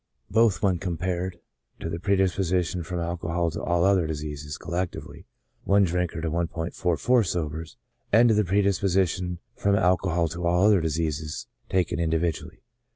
[0.31, 1.37] both when compared
[1.79, 5.27] to the predisposition from alcohol to all other diseases collectively,
[5.71, 5.85] (i D.
[5.85, 7.75] to 1*44 S.)
[8.11, 12.63] and to the predisposition from alcohol to all other diseases taken individually.